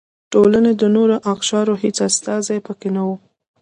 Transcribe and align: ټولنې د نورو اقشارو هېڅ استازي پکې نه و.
ټولنې 0.31 0.73
د 0.81 0.83
نورو 0.95 1.15
اقشارو 1.33 1.73
هېڅ 1.83 1.97
استازي 2.09 2.57
پکې 2.65 2.89
نه 2.95 3.01
و. 3.07 3.09